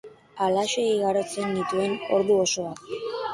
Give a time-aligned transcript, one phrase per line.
[0.45, 2.83] Halaxe igarotzen nituen ordu osoak.